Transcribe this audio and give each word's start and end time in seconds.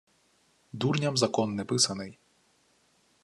Дурням 0.73 1.17
закон 1.17 1.55
не 1.55 1.65
писаний. 1.65 2.17